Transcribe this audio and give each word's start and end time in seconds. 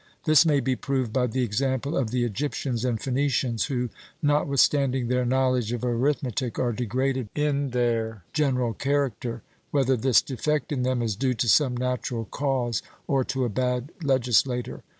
This 0.25 0.47
may 0.47 0.59
be 0.61 0.75
proved 0.75 1.13
by 1.13 1.27
the 1.27 1.43
example 1.43 1.95
of 1.95 2.09
the 2.09 2.23
Egyptians 2.23 2.83
and 2.83 2.99
Phoenicians, 2.99 3.65
who, 3.65 3.91
notwithstanding 4.19 5.09
their 5.09 5.25
knowledge 5.27 5.73
of 5.73 5.85
arithmetic, 5.85 6.57
are 6.57 6.73
degraded 6.73 7.29
in 7.35 7.69
their 7.69 8.23
general 8.33 8.73
character; 8.73 9.43
whether 9.69 9.95
this 9.95 10.23
defect 10.23 10.71
in 10.71 10.81
them 10.81 11.03
is 11.03 11.15
due 11.15 11.35
to 11.35 11.47
some 11.47 11.77
natural 11.77 12.25
cause 12.25 12.81
or 13.05 13.23
to 13.25 13.45
a 13.45 13.49
bad 13.49 13.91
legislator. 14.01 14.81